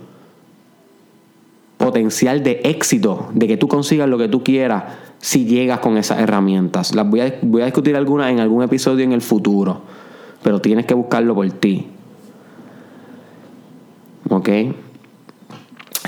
potencial 1.76 2.42
de 2.42 2.60
éxito, 2.64 3.28
de 3.32 3.46
que 3.46 3.56
tú 3.56 3.68
consigas 3.68 4.08
lo 4.08 4.18
que 4.18 4.28
tú 4.28 4.42
quieras 4.42 4.84
si 5.18 5.44
llegas 5.44 5.80
con 5.80 5.96
esas 5.96 6.18
herramientas. 6.18 6.94
Las 6.94 7.08
voy 7.08 7.20
a, 7.20 7.38
voy 7.42 7.62
a 7.62 7.66
discutir 7.66 7.96
algunas 7.96 8.30
en 8.30 8.40
algún 8.40 8.62
episodio 8.62 9.04
en 9.04 9.12
el 9.12 9.22
futuro 9.22 9.82
pero 10.42 10.60
tienes 10.60 10.86
que 10.86 10.94
buscarlo 10.94 11.34
por 11.34 11.50
ti. 11.50 11.88
¿Ok? 14.28 14.48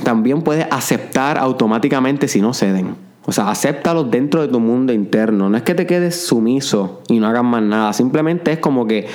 también 0.03 0.43
puedes 0.43 0.67
aceptar 0.71 1.39
automáticamente 1.39 2.29
si 2.29 2.41
no 2.41 2.53
ceden. 2.55 2.97
O 3.25 3.33
sea, 3.33 3.51
acéptalos 3.51 4.11
dentro 4.11 4.43
de 4.43 4.49
tu 4.49 4.59
mundo 4.59 4.93
interno. 4.93 5.49
No 5.49 5.57
es 5.57 5.63
que 5.63 5.75
te 5.75 5.87
quedes 5.87 6.27
sumiso 6.27 7.03
y 7.09 7.21
no 7.21 7.29
hagas 7.29 7.45
más 7.45 7.63
nada. 7.63 7.93
Simplemente 7.93 8.53
es 8.53 8.59
como 8.59 8.87
que 8.87 9.07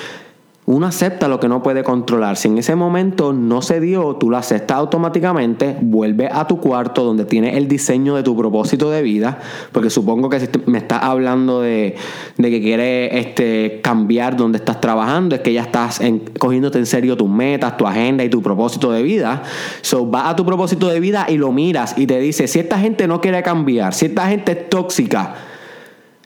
uno 0.67 0.85
acepta 0.85 1.29
lo 1.29 1.39
que 1.39 1.47
no 1.47 1.63
puede 1.63 1.81
controlar. 1.81 2.35
Si 2.35 2.49
en 2.49 2.57
ese 2.57 2.75
momento 2.75 3.31
no 3.31 3.61
se 3.61 3.79
dio, 3.79 4.17
tú 4.17 4.29
lo 4.29 4.35
aceptas 4.35 4.77
automáticamente, 4.77 5.77
vuelve 5.79 6.27
a 6.29 6.45
tu 6.45 6.59
cuarto 6.59 7.05
donde 7.05 7.23
tienes 7.23 7.55
el 7.55 7.69
diseño 7.69 8.15
de 8.15 8.23
tu 8.23 8.35
propósito 8.35 8.91
de 8.91 9.01
vida, 9.01 9.39
porque 9.71 9.89
supongo 9.89 10.27
que 10.27 10.41
si 10.41 10.49
me 10.65 10.79
estás 10.79 11.03
hablando 11.03 11.61
de, 11.61 11.95
que 12.35 12.61
quieres 12.61 13.11
este, 13.13 13.79
cambiar 13.81 14.35
donde 14.35 14.57
estás 14.57 14.81
trabajando, 14.81 15.35
es 15.35 15.41
que 15.41 15.53
ya 15.53 15.61
estás 15.61 16.01
cogiéndote 16.37 16.79
en 16.79 16.85
serio 16.85 17.15
tus 17.15 17.29
metas, 17.29 17.77
tu 17.77 17.87
agenda 17.87 18.25
y 18.25 18.29
tu 18.29 18.41
propósito 18.41 18.91
de 18.91 19.03
vida. 19.03 19.43
So, 19.79 20.05
vas 20.05 20.27
a 20.27 20.35
tu 20.35 20.45
propósito 20.45 20.89
de 20.89 20.99
vida 20.99 21.27
y 21.29 21.37
lo 21.37 21.53
miras 21.53 21.97
y 21.97 22.07
te 22.07 22.19
dice, 22.19 22.45
si 22.45 22.59
esta 22.59 22.77
gente 22.77 23.07
no 23.07 23.21
quiere 23.21 23.41
cambiar, 23.41 23.93
si 23.93 24.07
esta 24.07 24.27
gente 24.27 24.51
es 24.51 24.69
tóxica, 24.69 25.46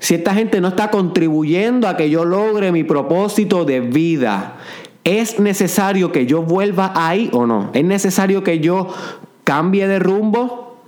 si 0.02 0.16
esta 0.16 0.34
gente 0.34 0.60
no 0.62 0.70
está 0.70 0.90
contribuyendo 0.90 1.88
a 1.88 1.96
que 1.96 2.10
yo 2.10 2.26
logre 2.26 2.72
mi 2.72 2.84
propósito 2.84 3.66
de 3.66 3.82
vida, 3.82 4.56
¿es 5.04 5.40
necesario 5.40 6.12
que 6.12 6.26
yo 6.26 6.42
vuelva 6.42 6.92
ahí 6.96 7.30
o 7.34 7.46
no? 7.46 7.70
¿Es 7.74 7.86
necesario 7.86 8.44
que 8.44 8.60
yo 8.60 8.88
cambie 9.44 9.88
de 9.88 10.00
rumbo? 10.00 10.80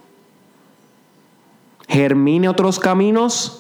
¿Germine 1.88 2.50
otros 2.50 2.80
caminos? 2.80 3.60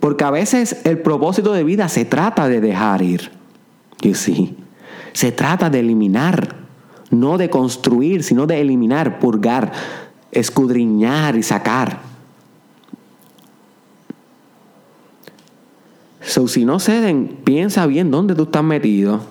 Porque 0.00 0.24
a 0.24 0.32
veces 0.32 0.80
el 0.84 0.98
propósito 0.98 1.52
de 1.52 1.62
vida 1.62 1.88
se 1.88 2.04
trata 2.04 2.48
de 2.48 2.60
dejar 2.60 3.00
ir. 3.00 3.30
Y 4.02 4.14
sí, 4.14 4.56
se 5.12 5.30
trata 5.30 5.70
de 5.70 5.78
eliminar, 5.78 6.56
no 7.12 7.38
de 7.38 7.48
construir, 7.50 8.24
sino 8.24 8.48
de 8.48 8.60
eliminar, 8.60 9.20
purgar, 9.20 9.70
escudriñar 10.32 11.36
y 11.36 11.44
sacar. 11.44 12.07
So, 16.28 16.46
si 16.46 16.66
no 16.66 16.78
ceden, 16.78 17.38
piensa 17.42 17.86
bien 17.86 18.10
dónde 18.10 18.34
tú 18.34 18.42
estás 18.42 18.62
metido 18.62 19.22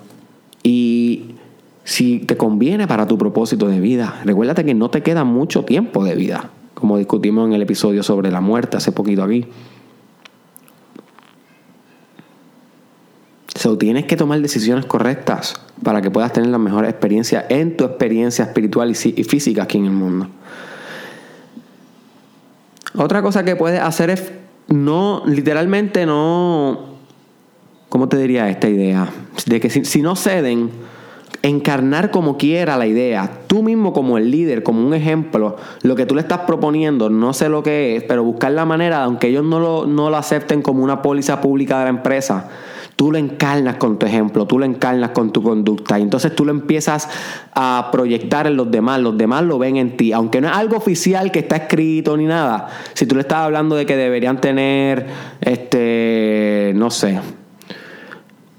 y 0.64 1.36
si 1.84 2.18
te 2.18 2.36
conviene 2.36 2.88
para 2.88 3.06
tu 3.06 3.16
propósito 3.16 3.68
de 3.68 3.78
vida. 3.78 4.20
Recuérdate 4.24 4.64
que 4.64 4.74
no 4.74 4.90
te 4.90 5.04
queda 5.04 5.22
mucho 5.22 5.64
tiempo 5.64 6.04
de 6.04 6.16
vida, 6.16 6.50
como 6.74 6.98
discutimos 6.98 7.46
en 7.46 7.52
el 7.52 7.62
episodio 7.62 8.02
sobre 8.02 8.32
la 8.32 8.40
muerte 8.40 8.78
hace 8.78 8.90
poquito 8.90 9.22
aquí. 9.22 9.46
So, 13.54 13.78
tienes 13.78 14.06
que 14.06 14.16
tomar 14.16 14.40
decisiones 14.40 14.84
correctas 14.84 15.54
para 15.84 16.02
que 16.02 16.10
puedas 16.10 16.32
tener 16.32 16.50
la 16.50 16.58
mejor 16.58 16.84
experiencia 16.84 17.46
en 17.48 17.76
tu 17.76 17.84
experiencia 17.84 18.44
espiritual 18.44 18.90
y 18.90 19.22
física 19.22 19.62
aquí 19.62 19.78
en 19.78 19.84
el 19.84 19.92
mundo. 19.92 20.26
Otra 22.96 23.22
cosa 23.22 23.44
que 23.44 23.54
puedes 23.54 23.80
hacer 23.80 24.10
es 24.10 24.32
no, 24.68 25.22
literalmente 25.24 26.04
no, 26.04 26.87
¿cómo 27.88 28.08
te 28.08 28.16
diría 28.16 28.48
esta 28.48 28.68
idea? 28.68 29.08
De 29.46 29.60
que 29.60 29.70
si, 29.70 30.02
no 30.02 30.16
ceden, 30.16 30.70
encarnar 31.42 32.10
como 32.10 32.36
quiera 32.36 32.76
la 32.76 32.86
idea, 32.86 33.30
tú 33.46 33.62
mismo 33.62 33.92
como 33.92 34.18
el 34.18 34.30
líder, 34.30 34.62
como 34.62 34.86
un 34.86 34.94
ejemplo, 34.94 35.56
lo 35.82 35.96
que 35.96 36.06
tú 36.06 36.14
le 36.14 36.20
estás 36.20 36.40
proponiendo, 36.40 37.10
no 37.10 37.32
sé 37.32 37.48
lo 37.48 37.62
que 37.62 37.96
es, 37.96 38.04
pero 38.04 38.24
buscar 38.24 38.52
la 38.52 38.64
manera, 38.64 39.04
aunque 39.04 39.28
ellos 39.28 39.44
no 39.44 39.60
lo, 39.60 39.86
no 39.86 40.10
lo 40.10 40.16
acepten 40.16 40.62
como 40.62 40.82
una 40.82 41.02
póliza 41.02 41.40
pública 41.40 41.78
de 41.78 41.84
la 41.84 41.90
empresa, 41.90 42.48
tú 42.98 43.12
lo 43.12 43.18
encarnas 43.18 43.76
con 43.76 43.96
tu 43.96 44.06
ejemplo, 44.06 44.44
tú 44.46 44.58
lo 44.58 44.64
encarnas 44.64 45.10
con 45.10 45.30
tu 45.30 45.40
conducta 45.40 46.00
y 46.00 46.02
entonces 46.02 46.34
tú 46.34 46.44
lo 46.44 46.50
empiezas 46.50 47.08
a 47.54 47.90
proyectar 47.92 48.48
en 48.48 48.56
los 48.56 48.72
demás, 48.72 49.00
los 49.00 49.16
demás 49.16 49.44
lo 49.44 49.56
ven 49.56 49.76
en 49.76 49.96
ti, 49.96 50.12
aunque 50.12 50.40
no 50.40 50.48
es 50.48 50.54
algo 50.54 50.76
oficial 50.76 51.30
que 51.30 51.38
está 51.38 51.54
escrito 51.54 52.16
ni 52.16 52.26
nada. 52.26 52.66
Si 52.94 53.06
tú 53.06 53.14
le 53.14 53.20
estás 53.20 53.38
hablando 53.38 53.76
de 53.76 53.86
que 53.86 53.96
deberían 53.96 54.40
tener, 54.40 55.06
este, 55.40 56.72
no 56.74 56.90
sé, 56.90 57.20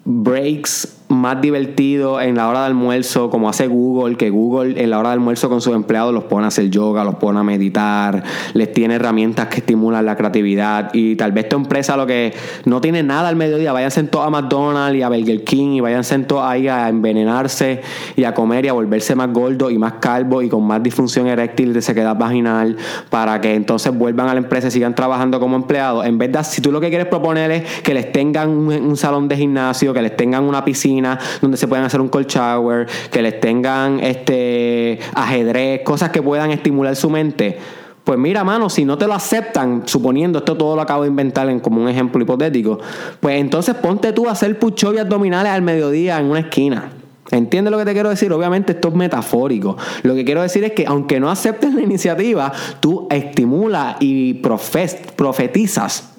breaks 0.09 0.98
más 1.09 1.41
divertido 1.41 2.21
en 2.21 2.35
la 2.35 2.47
hora 2.47 2.61
de 2.61 2.65
almuerzo, 2.67 3.31
como 3.31 3.49
hace 3.49 3.65
Google, 3.65 4.15
que 4.15 4.29
Google 4.29 4.81
en 4.81 4.91
la 4.91 4.99
hora 4.99 5.09
de 5.09 5.13
almuerzo 5.13 5.49
con 5.49 5.59
sus 5.59 5.73
empleados 5.73 6.13
los 6.13 6.25
pone 6.25 6.45
a 6.45 6.49
hacer 6.49 6.69
yoga, 6.69 7.03
los 7.03 7.15
pone 7.15 7.39
a 7.39 7.43
meditar, 7.43 8.23
les 8.53 8.71
tiene 8.71 8.95
herramientas 8.95 9.47
que 9.47 9.57
estimulan 9.57 10.05
la 10.05 10.15
creatividad. 10.15 10.91
Y 10.93 11.15
tal 11.15 11.31
vez 11.31 11.49
tu 11.49 11.55
empresa 11.55 11.97
lo 11.97 12.05
que 12.05 12.33
no 12.65 12.79
tiene 12.79 13.01
nada 13.01 13.27
al 13.27 13.35
mediodía, 13.35 13.73
váyanse 13.73 14.03
todos 14.03 14.27
a 14.27 14.29
McDonald's 14.29 14.99
y 14.99 15.01
a 15.01 15.09
Burger 15.09 15.43
King 15.43 15.77
y 15.77 15.79
váyanse 15.79 16.19
todos 16.19 16.43
ahí 16.43 16.67
a 16.67 16.87
envenenarse 16.89 17.81
y 18.15 18.23
a 18.23 18.35
comer 18.35 18.65
y 18.65 18.67
a 18.67 18.73
volverse 18.73 19.15
más 19.15 19.33
gordo 19.33 19.71
y 19.71 19.79
más 19.79 19.93
calvo 19.93 20.43
y 20.43 20.49
con 20.49 20.63
más 20.63 20.83
disfunción 20.83 21.25
eréctil 21.25 21.73
de 21.73 21.81
sequedad 21.81 22.15
vaginal 22.15 22.77
para 23.09 23.41
que 23.41 23.55
entonces 23.55 23.91
vuelvan 23.97 24.29
a 24.29 24.33
la 24.33 24.39
empresa 24.39 24.67
y 24.67 24.71
sigan 24.71 24.93
trabajando 24.93 25.39
como 25.39 25.55
empleados. 25.55 26.05
En 26.05 26.19
vez 26.19 26.31
de, 26.31 26.43
si 26.43 26.61
tú 26.61 26.71
lo 26.71 26.79
que 26.79 26.89
quieres 26.89 27.07
proponer 27.07 27.49
es 27.49 27.81
que 27.81 27.95
les 27.95 28.11
tengan 28.11 28.49
un 28.49 28.95
salón 28.95 29.27
de 29.27 29.37
gimnasio, 29.37 29.91
que 29.91 30.03
les 30.03 30.15
tengan 30.15 30.43
una 30.43 30.63
piscina, 30.63 30.98
donde 31.41 31.57
se 31.57 31.67
puedan 31.67 31.85
hacer 31.85 32.01
un 32.01 32.09
cold 32.09 32.27
shower, 32.27 32.87
que 33.11 33.21
les 33.21 33.39
tengan 33.39 33.99
este 33.99 34.99
ajedrez, 35.13 35.81
cosas 35.83 36.09
que 36.09 36.21
puedan 36.21 36.51
estimular 36.51 36.95
su 36.95 37.09
mente. 37.09 37.57
Pues 38.03 38.17
mira, 38.17 38.43
mano, 38.43 38.69
si 38.69 38.85
no 38.85 38.97
te 38.97 39.05
lo 39.05 39.13
aceptan, 39.13 39.83
suponiendo 39.85 40.39
esto 40.39 40.57
todo 40.57 40.75
lo 40.75 40.81
acabo 40.81 41.03
de 41.03 41.09
inventar 41.09 41.47
en, 41.49 41.59
como 41.59 41.81
un 41.81 41.89
ejemplo 41.89 42.21
hipotético, 42.21 42.79
pues 43.19 43.39
entonces 43.39 43.75
ponte 43.75 44.13
tú 44.13 44.27
a 44.27 44.31
hacer 44.31 44.57
push 44.57 44.85
y 44.95 44.97
abdominales 44.97 45.51
al 45.51 45.61
mediodía 45.61 46.19
en 46.19 46.25
una 46.25 46.39
esquina. 46.39 46.89
¿Entiendes 47.31 47.71
lo 47.71 47.77
que 47.77 47.85
te 47.85 47.93
quiero 47.93 48.09
decir? 48.09 48.33
Obviamente 48.33 48.73
esto 48.73 48.87
es 48.87 48.95
metafórico. 48.95 49.77
Lo 50.01 50.15
que 50.15 50.25
quiero 50.25 50.41
decir 50.41 50.63
es 50.63 50.71
que 50.71 50.85
aunque 50.87 51.19
no 51.19 51.29
aceptes 51.29 51.73
la 51.73 51.81
iniciativa, 51.81 52.51
tú 52.79 53.07
estimulas 53.11 53.97
y 53.99 54.35
profetizas 54.35 56.15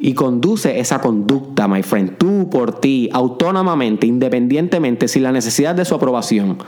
y 0.00 0.14
conduce 0.14 0.78
esa 0.78 1.00
conducta, 1.00 1.66
my 1.66 1.82
friend, 1.82 2.16
tú 2.18 2.48
por 2.50 2.80
ti, 2.80 3.10
autónomamente, 3.12 4.06
independientemente, 4.06 5.08
sin 5.08 5.24
la 5.24 5.32
necesidad 5.32 5.74
de 5.74 5.84
su 5.84 5.94
aprobación. 5.94 6.58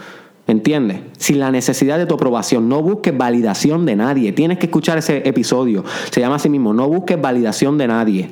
¿Entiendes? 0.47 0.99
Sin 1.17 1.39
la 1.39 1.53
necesidad 1.53 1.97
de 1.97 2.07
tu 2.07 2.15
aprobación. 2.15 2.69
No 2.69 2.83
busques 2.83 3.17
validación 3.17 3.87
de 3.87 3.95
nadie. 3.95 4.33
Tienes 4.33 4.59
que 4.59 4.67
escuchar 4.67 4.99
ese 4.99 5.29
episodio. 5.29 5.85
Se 6.11 6.21
llama 6.21 6.37
así 6.37 6.49
mismo. 6.49 6.75
No 6.75 6.89
busques 6.89 7.21
validación 7.21 7.79
de 7.79 7.87
nadie. 7.87 8.31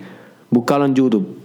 Búscalo 0.51 0.85
en 0.85 0.95
YouTube. 0.97 1.37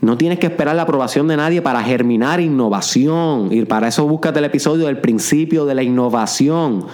No 0.00 0.16
tienes 0.16 0.38
que 0.38 0.46
esperar 0.46 0.76
la 0.76 0.82
aprobación 0.82 1.28
de 1.28 1.36
nadie 1.36 1.60
para 1.60 1.82
germinar 1.82 2.40
innovación. 2.40 3.48
Y 3.50 3.64
para 3.66 3.88
eso 3.88 4.06
búscate 4.06 4.38
el 4.38 4.46
episodio 4.46 4.86
del 4.86 4.98
principio 4.98 5.66
de 5.66 5.74
la 5.74 5.82
innovación. 5.82 6.86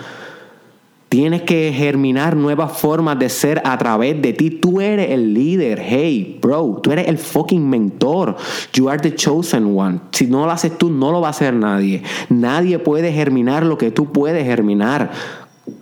Tienes 1.11 1.43
que 1.43 1.73
germinar 1.73 2.37
nuevas 2.37 2.79
formas 2.79 3.19
de 3.19 3.29
ser 3.29 3.61
a 3.64 3.76
través 3.79 4.23
de 4.23 4.33
ti. 4.33 4.49
Tú 4.49 4.81
eres 4.81 5.11
el 5.11 5.35
líder. 5.35 5.81
Hey, 5.85 6.38
bro, 6.40 6.79
tú 6.81 6.93
eres 6.93 7.09
el 7.09 7.19
fucking 7.19 7.69
mentor. 7.69 8.37
You 8.73 8.88
are 8.88 9.02
the 9.02 9.12
chosen 9.17 9.76
one. 9.76 10.02
Si 10.12 10.29
no 10.29 10.47
lo 10.47 10.52
haces 10.52 10.79
tú, 10.79 10.88
no 10.88 11.11
lo 11.11 11.21
va 11.21 11.26
a 11.26 11.31
hacer 11.31 11.52
nadie. 11.52 12.05
Nadie 12.29 12.79
puede 12.79 13.12
germinar 13.12 13.67
lo 13.67 13.76
que 13.76 13.90
tú 13.90 14.12
puedes 14.12 14.45
germinar 14.45 15.11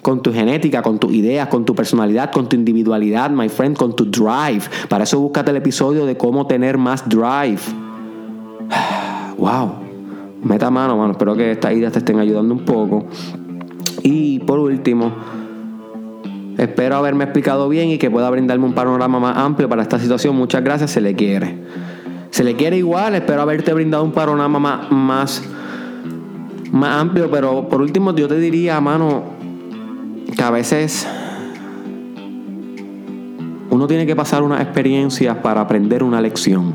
con 0.01 0.23
tu 0.23 0.33
genética, 0.33 0.81
con 0.81 0.99
tus 0.99 1.13
ideas, 1.13 1.49
con 1.49 1.67
tu 1.67 1.75
personalidad, 1.75 2.33
con 2.33 2.49
tu 2.49 2.57
individualidad, 2.57 3.29
my 3.29 3.51
friend, 3.51 3.77
con 3.77 3.95
tu 3.95 4.07
drive. 4.07 4.63
Para 4.89 5.05
eso 5.05 5.21
búscate 5.21 5.51
el 5.51 5.59
episodio 5.59 6.07
de 6.07 6.17
cómo 6.17 6.47
tener 6.47 6.79
más 6.79 7.07
drive. 7.07 7.61
Wow. 9.37 9.73
Meta 10.43 10.69
mano, 10.69 10.97
mano. 10.97 11.13
Espero 11.13 11.37
que 11.37 11.53
estas 11.53 11.73
ideas 11.75 11.93
te 11.93 11.99
estén 12.01 12.19
ayudando 12.19 12.53
un 12.55 12.65
poco. 12.65 13.07
Y 14.03 14.41
por 14.41 14.59
último, 14.59 15.13
espero 16.57 16.97
haberme 16.97 17.25
explicado 17.25 17.69
bien 17.69 17.91
y 17.91 17.99
que 17.99 18.11
pueda 18.11 18.31
brindarme 18.31 18.67
un 18.67 18.75
panorama 18.75 19.19
más 19.21 19.37
amplio 19.37 19.69
para 19.69 19.83
esta 19.83 19.99
situación. 19.99 20.37
Muchas 20.37 20.63
gracias, 20.63 20.91
se 20.91 21.01
le 21.01 21.15
quiere. 21.15 21.59
Se 22.31 22.45
le 22.45 22.55
quiere 22.55 22.77
igual, 22.77 23.15
espero 23.15 23.43
haberte 23.43 23.73
brindado 23.73 24.05
un 24.05 24.13
panorama 24.13 24.59
más, 24.59 24.93
más, 24.93 25.43
más 26.71 27.01
amplio, 27.01 27.31
pero 27.31 27.69
por 27.69 27.81
último 27.81 28.15
yo 28.15 28.29
te 28.29 28.39
diría, 28.39 28.81
mano, 28.81 29.25
que 30.37 30.43
a 30.43 30.51
veces 30.51 31.09
uno 33.71 33.87
tiene 33.87 34.07
que 34.07 34.15
pasar 34.15 34.43
unas 34.43 34.61
experiencias 34.61 35.37
para 35.39 35.63
aprender 35.63 36.03
una 36.03 36.21
lección. 36.21 36.75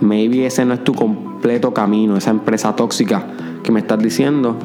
Maybe 0.00 0.46
ese 0.46 0.64
no 0.64 0.74
es 0.74 0.84
tu 0.84 0.94
completo 0.94 1.74
camino, 1.74 2.16
esa 2.16 2.30
empresa 2.30 2.74
tóxica 2.76 3.26
que 3.62 3.72
me 3.72 3.80
estás 3.80 3.98
diciendo 3.98 4.56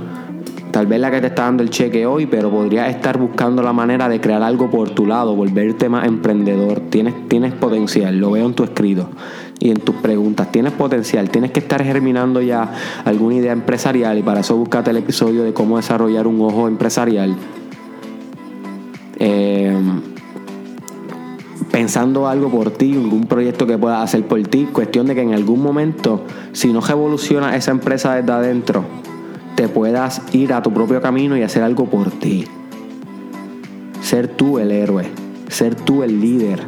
Tal 0.71 0.85
vez 0.85 0.99
la 0.99 1.09
que 1.09 1.19
te 1.19 1.27
está 1.27 1.43
dando 1.43 1.63
el 1.63 1.71
cheque 1.71 2.05
hoy, 2.05 2.27
pero 2.27 2.51
podrías 2.51 2.89
estar 2.89 3.17
buscando 3.17 3.63
la 3.63 3.73
manera 3.73 4.07
de 4.07 4.21
crear 4.21 4.43
algo 4.43 4.69
por 4.69 4.91
tu 4.91 5.07
lado, 5.07 5.35
volverte 5.35 5.89
más 5.89 6.05
emprendedor. 6.05 6.81
Tienes, 6.89 7.27
tienes 7.27 7.53
potencial, 7.53 8.17
lo 8.17 8.31
veo 8.31 8.45
en 8.45 8.53
tu 8.53 8.63
escrito 8.63 9.09
y 9.59 9.71
en 9.71 9.79
tus 9.79 9.95
preguntas. 9.95 10.51
Tienes 10.51 10.73
potencial, 10.73 11.29
tienes 11.31 11.51
que 11.51 11.59
estar 11.59 11.83
germinando 11.83 12.41
ya 12.41 12.71
alguna 13.03 13.35
idea 13.35 13.51
empresarial 13.51 14.19
y 14.19 14.21
para 14.21 14.41
eso 14.41 14.55
búscate 14.57 14.91
el 14.91 14.97
episodio 14.97 15.43
de 15.43 15.53
cómo 15.53 15.77
desarrollar 15.77 16.27
un 16.27 16.39
ojo 16.41 16.67
empresarial. 16.67 17.35
Eh, 19.17 19.75
pensando 21.71 22.27
algo 22.27 22.49
por 22.49 22.71
ti, 22.71 22.93
algún 22.93 23.25
proyecto 23.25 23.65
que 23.65 23.77
puedas 23.77 24.03
hacer 24.03 24.23
por 24.27 24.41
ti, 24.43 24.67
cuestión 24.71 25.07
de 25.07 25.15
que 25.15 25.21
en 25.21 25.33
algún 25.33 25.63
momento, 25.63 26.21
si 26.51 26.71
no 26.71 26.81
revoluciona 26.81 27.55
esa 27.55 27.71
empresa 27.71 28.15
desde 28.15 28.31
adentro, 28.31 28.85
te 29.59 29.67
puedas 29.67 30.21
ir 30.31 30.53
a 30.53 30.63
tu 30.63 30.73
propio 30.73 31.01
camino 31.01 31.35
y 31.35 31.43
hacer 31.43 31.63
algo 31.63 31.83
por 31.83 32.11
ti. 32.11 32.45
Ser 34.01 34.29
tú 34.29 34.57
el 34.57 34.71
héroe, 34.71 35.03
ser 35.49 35.75
tú 35.75 36.01
el 36.01 36.21
líder 36.21 36.61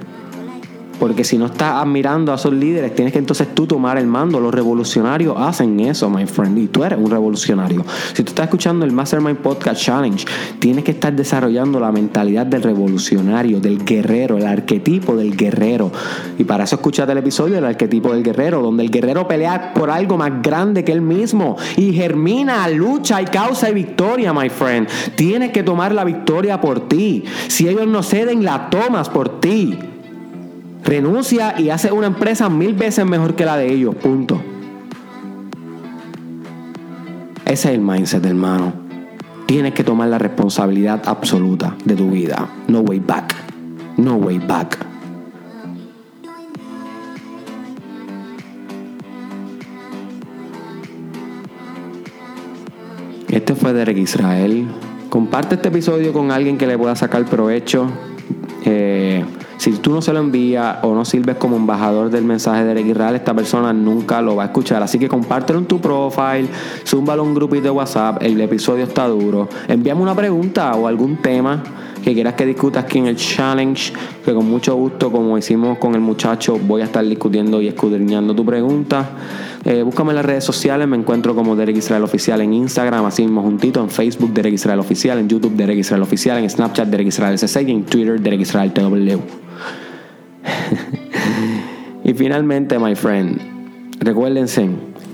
porque 1.01 1.23
si 1.23 1.35
no 1.39 1.47
estás 1.47 1.81
admirando 1.81 2.31
a 2.31 2.35
esos 2.35 2.53
líderes, 2.53 2.93
tienes 2.93 3.11
que 3.11 3.17
entonces 3.17 3.55
tú 3.55 3.65
tomar 3.65 3.97
el 3.97 4.05
mando. 4.05 4.39
Los 4.39 4.53
revolucionarios 4.53 5.35
hacen 5.35 5.79
eso, 5.79 6.11
my 6.11 6.27
friend. 6.27 6.59
Y 6.59 6.67
tú 6.67 6.83
eres 6.83 6.99
un 6.99 7.09
revolucionario. 7.09 7.83
Si 8.13 8.21
tú 8.21 8.29
estás 8.29 8.43
escuchando 8.43 8.85
el 8.85 8.91
Mastermind 8.91 9.39
Podcast 9.39 9.81
Challenge, 9.81 10.23
tienes 10.59 10.83
que 10.83 10.91
estar 10.91 11.11
desarrollando 11.11 11.79
la 11.79 11.91
mentalidad 11.91 12.45
del 12.45 12.61
revolucionario, 12.61 13.59
del 13.59 13.83
guerrero, 13.83 14.37
el 14.37 14.45
arquetipo 14.45 15.15
del 15.15 15.35
guerrero. 15.35 15.91
Y 16.37 16.43
para 16.43 16.65
eso 16.65 16.75
escuchate 16.75 17.13
el 17.13 17.17
episodio 17.17 17.55
del 17.55 17.65
arquetipo 17.65 18.13
del 18.13 18.21
guerrero, 18.21 18.61
donde 18.61 18.83
el 18.83 18.91
guerrero 18.91 19.27
pelea 19.27 19.73
por 19.73 19.89
algo 19.89 20.19
más 20.19 20.43
grande 20.43 20.83
que 20.83 20.91
él 20.91 21.01
mismo 21.01 21.57
y 21.77 21.93
germina, 21.93 22.67
lucha 22.69 23.19
y 23.23 23.25
causa 23.25 23.71
y 23.71 23.73
victoria, 23.73 24.33
my 24.33 24.49
friend. 24.49 24.87
Tienes 25.15 25.51
que 25.51 25.63
tomar 25.63 25.95
la 25.95 26.03
victoria 26.03 26.61
por 26.61 26.87
ti. 26.87 27.23
Si 27.47 27.67
ellos 27.67 27.87
no 27.87 28.03
ceden, 28.03 28.45
la 28.45 28.69
tomas 28.69 29.09
por 29.09 29.39
ti. 29.39 29.79
Renuncia 30.83 31.59
y 31.59 31.69
hace 31.69 31.91
una 31.91 32.07
empresa 32.07 32.49
mil 32.49 32.73
veces 32.73 33.05
mejor 33.05 33.35
que 33.35 33.45
la 33.45 33.57
de 33.57 33.71
ellos. 33.71 33.95
Punto. 33.95 34.41
Ese 37.45 37.69
es 37.69 37.75
el 37.75 37.81
mindset, 37.81 38.25
hermano. 38.25 38.73
Tienes 39.45 39.73
que 39.73 39.83
tomar 39.83 40.07
la 40.07 40.17
responsabilidad 40.17 41.01
absoluta 41.05 41.75
de 41.83 41.95
tu 41.95 42.09
vida. 42.09 42.47
No 42.67 42.79
way 42.79 42.99
back. 42.99 43.35
No 43.97 44.15
way 44.15 44.39
back. 44.39 44.77
Este 53.27 53.55
fue 53.55 53.73
Derek 53.73 53.97
Israel. 53.97 54.67
Comparte 55.09 55.55
este 55.55 55.67
episodio 55.69 56.13
con 56.13 56.31
alguien 56.31 56.57
que 56.57 56.67
le 56.67 56.77
pueda 56.77 56.95
sacar 56.95 57.25
provecho. 57.25 57.89
Si 59.61 59.73
tú 59.73 59.91
no 59.91 60.01
se 60.01 60.11
lo 60.11 60.17
envías 60.17 60.77
o 60.81 60.95
no 60.95 61.05
sirves 61.05 61.35
como 61.35 61.55
embajador 61.55 62.09
del 62.09 62.23
mensaje 62.23 62.63
de 62.63 62.81
Israel, 62.81 63.13
esta 63.13 63.35
persona 63.35 63.71
nunca 63.71 64.19
lo 64.19 64.35
va 64.35 64.41
a 64.41 64.45
escuchar. 64.47 64.81
Así 64.81 64.97
que 64.97 65.07
compártelo 65.07 65.59
en 65.59 65.65
tu 65.65 65.79
profile, 65.79 66.47
zúmbalo 66.83 67.21
a 67.21 67.25
un 67.25 67.35
grupito 67.35 67.65
de 67.65 67.69
WhatsApp, 67.69 68.23
el 68.23 68.41
episodio 68.41 68.85
está 68.85 69.07
duro. 69.07 69.47
Envíame 69.67 70.01
una 70.01 70.15
pregunta 70.15 70.73
o 70.73 70.87
algún 70.87 71.17
tema 71.17 71.61
que 72.03 72.15
quieras 72.15 72.33
que 72.33 72.47
discutas 72.47 72.85
aquí 72.85 72.97
en 72.97 73.05
el 73.05 73.17
challenge, 73.17 73.93
que 74.25 74.33
con 74.33 74.49
mucho 74.49 74.75
gusto, 74.75 75.11
como 75.11 75.37
hicimos 75.37 75.77
con 75.77 75.93
el 75.93 76.01
muchacho, 76.01 76.57
voy 76.57 76.81
a 76.81 76.85
estar 76.85 77.05
discutiendo 77.05 77.61
y 77.61 77.67
escudriñando 77.67 78.33
tu 78.33 78.43
pregunta. 78.43 79.11
Eh, 79.63 79.83
búscame 79.83 80.09
en 80.09 80.15
las 80.15 80.25
redes 80.25 80.43
sociales, 80.43 80.87
me 80.87 80.97
encuentro 80.97 81.35
como 81.35 81.55
Derek 81.55 81.77
Israel 81.77 82.03
Oficial 82.03 82.41
en 82.41 82.53
Instagram, 82.53 83.05
así 83.05 83.21
mismo 83.21 83.43
juntito, 83.43 83.79
en 83.79 83.91
Facebook 83.91 84.33
Derek 84.33 84.55
Israel 84.55 84.79
Oficial, 84.79 85.19
en 85.19 85.29
YouTube 85.29 85.55
Derek 85.55 85.77
Israel 85.77 86.01
Oficial, 86.01 86.39
en 86.39 86.49
Snapchat 86.49 86.87
Derek 86.87 87.09
Israel 87.09 87.37
S6 87.37 87.67
y 87.67 87.71
en 87.71 87.83
Twitter 87.85 88.19
Derek 88.19 88.41
Israel 88.41 88.73
TW. 88.73 89.50
y 92.03 92.13
finalmente, 92.13 92.79
my 92.79 92.95
friend, 92.95 93.39
recuérdense 93.99 94.69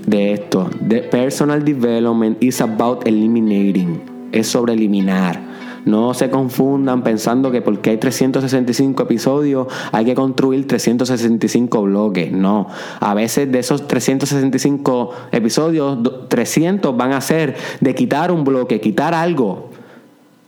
de 0.06 0.32
esto. 0.32 0.70
The 0.88 1.00
personal 1.02 1.64
development 1.64 2.42
is 2.42 2.60
about 2.60 3.06
eliminating. 3.06 4.00
Es 4.32 4.48
sobre 4.48 4.74
eliminar. 4.74 5.48
No 5.84 6.12
se 6.12 6.28
confundan 6.28 7.02
pensando 7.02 7.50
que 7.50 7.62
porque 7.62 7.90
hay 7.90 7.96
365 7.96 9.04
episodios 9.04 9.68
hay 9.90 10.04
que 10.04 10.14
construir 10.14 10.66
365 10.66 11.82
bloques. 11.82 12.30
No. 12.30 12.66
A 13.00 13.14
veces 13.14 13.50
de 13.50 13.60
esos 13.60 13.86
365 13.86 15.10
episodios, 15.32 15.98
300 16.28 16.94
van 16.96 17.12
a 17.12 17.20
ser 17.22 17.56
de 17.80 17.94
quitar 17.94 18.30
un 18.32 18.44
bloque, 18.44 18.80
quitar 18.80 19.14
algo 19.14 19.70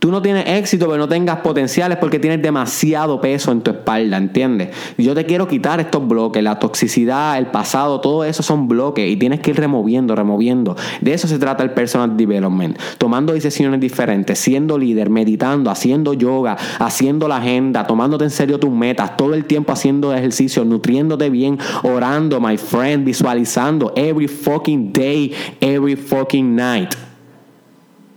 Tú 0.01 0.11
no 0.11 0.23
tienes 0.23 0.49
éxito 0.49 0.87
pero 0.87 0.97
no 0.97 1.09
tengas 1.09 1.41
potenciales 1.41 1.99
porque 1.99 2.19
tienes 2.19 2.41
demasiado 2.41 3.21
peso 3.21 3.53
en 3.53 3.61
tu 3.61 3.71
espalda, 3.71 4.17
¿entiendes? 4.17 4.71
Yo 4.97 5.15
te 5.15 5.27
quiero 5.27 5.47
quitar 5.47 5.79
estos 5.79 6.09
bloques, 6.09 6.43
la 6.43 6.59
toxicidad, 6.59 7.37
el 7.37 7.49
pasado, 7.49 8.01
todo 8.01 8.25
eso 8.25 8.43
son 8.43 8.67
bloques 8.67 9.07
y 9.07 9.19
tienes 9.19 9.41
que 9.41 9.51
ir 9.51 9.59
removiendo, 9.59 10.17
removiendo. 10.17 10.75
De 11.03 11.13
eso 11.13 11.29
se 11.29 11.39
trata 11.39 11.63
el 11.63 11.73
personal 11.73 12.17
development. 12.17 12.79
Tomando 12.97 13.35
decisiones 13.35 13.79
diferentes, 13.79 14.39
siendo 14.39 14.79
líder, 14.79 15.11
meditando, 15.11 15.71
haciendo 15.71 16.15
yoga, 16.15 16.57
haciendo 16.79 17.29
la 17.29 17.37
agenda, 17.37 17.87
tomándote 17.87 18.25
en 18.25 18.31
serio 18.31 18.59
tus 18.59 18.71
metas, 18.71 19.19
todo 19.19 19.35
el 19.35 19.45
tiempo 19.45 19.73
haciendo 19.73 20.15
ejercicio, 20.15 20.65
nutriéndote 20.65 21.29
bien, 21.29 21.59
orando, 21.83 22.41
my 22.41 22.57
friend, 22.57 23.05
visualizando 23.05 23.93
every 23.95 24.29
fucking 24.29 24.95
day, 24.95 25.35
every 25.61 25.95
fucking 25.95 26.57
night. 26.57 26.95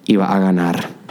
Y 0.05 0.15
vas 0.15 0.31
a 0.31 0.39
ganar. 0.39 1.03